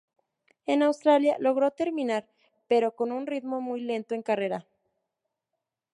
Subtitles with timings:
[0.65, 2.27] En Australia logró terminar,
[2.67, 4.65] pero con un ritmo muy lento en carrera.